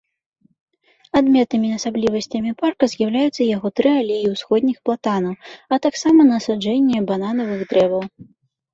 [1.19, 5.35] Адметнымі асаблівасцямі парка з'яўляюцца яго тры алеі ўсходніх платанаў,
[5.73, 8.03] а таксама насаджэнні бананавых дрэваў.